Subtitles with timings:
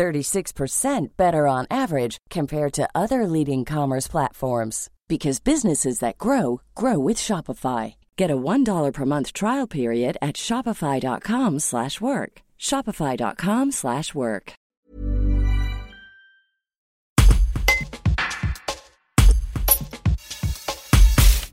[0.00, 6.98] 36% better on average compared to other leading commerce platforms because businesses that grow grow
[6.98, 7.96] with Shopify.
[8.16, 12.32] Get a $1 per month trial period at shopify.com/work.
[12.58, 14.52] shopify.com/work.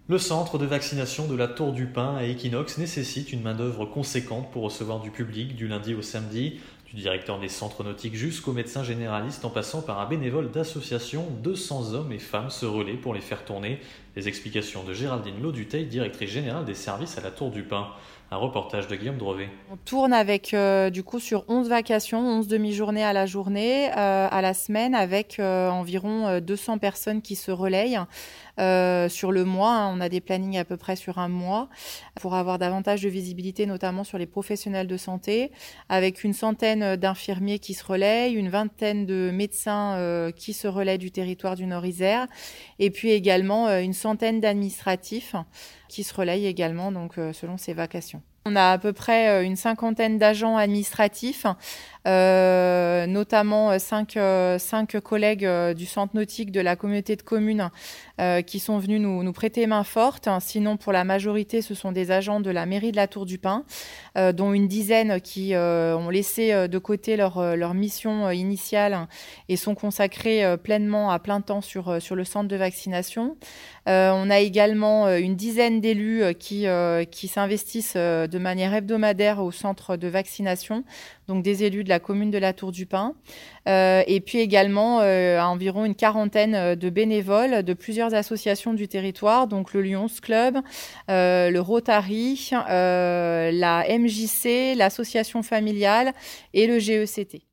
[0.09, 4.49] Le centre de vaccination de la Tour du Pin à Equinox nécessite une main-d'œuvre conséquente
[4.51, 6.61] pour recevoir du public du lundi au samedi.
[6.87, 11.93] Du directeur des centres nautiques jusqu'au médecin généraliste en passant par un bénévole d'association, 200
[11.93, 13.81] hommes et femmes se relaient pour les faire tourner.
[14.15, 17.89] Les explications de Géraldine Lauduteil, directrice générale des services à la Tour du Pin.
[18.29, 19.47] Un reportage de Guillaume Drevet.
[19.71, 24.27] On tourne avec euh, du coup sur 11 vacations, 11 demi-journées à la journée, euh,
[24.29, 27.99] à la semaine, avec euh, environ 200 personnes qui se relayent.
[29.09, 29.93] sur le mois, hein.
[29.95, 31.69] on a des plannings à peu près sur un mois
[32.19, 35.51] pour avoir davantage de visibilité, notamment sur les professionnels de santé,
[35.87, 41.11] avec une centaine d'infirmiers qui se relayent, une vingtaine de médecins qui se relayent du
[41.11, 42.27] territoire du Nord-Isère,
[42.79, 45.35] et puis également une centaine d'administratifs
[45.89, 48.21] qui se relayent également donc selon ces vacations.
[48.49, 51.45] On a à peu près une cinquantaine d'agents administratifs
[52.07, 57.69] euh, notamment euh, cinq, euh, cinq collègues du centre nautique de la communauté de communes
[58.47, 60.27] qui sont venus nous, nous, prêter main forte.
[60.39, 63.37] Sinon, pour la majorité, ce sont des agents de la mairie de la Tour du
[63.37, 63.63] Pin,
[64.15, 69.07] dont une dizaine qui ont laissé de côté leur, leur mission initiale
[69.49, 73.37] et sont consacrés pleinement à plein temps sur, sur le centre de vaccination.
[73.85, 76.65] on a également une dizaine d'élus qui,
[77.11, 80.83] qui s'investissent de manière hebdomadaire au centre de vaccination
[81.27, 83.13] donc des élus de la commune de la Tour du Pin,
[83.67, 88.87] euh, et puis également euh, environ une quarantaine euh, de bénévoles de plusieurs associations du
[88.87, 90.57] territoire, donc le Lyons Club,
[91.07, 96.13] le Rotary, la MJC, l'association familiale
[96.53, 97.43] et le GECT.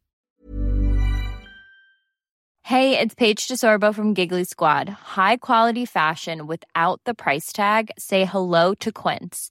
[2.62, 4.88] Hey, it's Paige DeSorbo from Giggly Squad.
[4.88, 7.90] High quality fashion without the price tag.
[7.98, 9.50] Say hello to Quince.